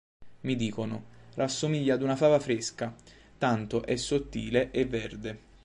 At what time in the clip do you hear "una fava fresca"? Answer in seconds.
2.01-2.91